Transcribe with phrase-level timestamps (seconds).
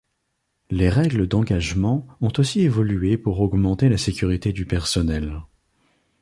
[0.71, 5.43] Les règles d'engagement ont aussi évolué pour augmenter la sécurité du personnel.